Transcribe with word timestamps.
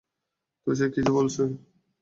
তো, 0.67 0.75
সে 0.75 0.85
কিছু 0.95 1.11
বলেছে? 1.13 1.43